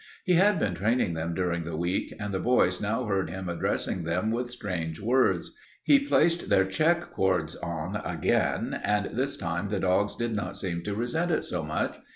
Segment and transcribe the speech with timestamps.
[0.25, 4.03] He had been training them during the week, and the boys now heard him addressing
[4.03, 5.53] them with strange words.
[5.83, 10.81] He placed their check cords on again, and this time the dogs did not seem
[10.85, 11.99] to resent it so much.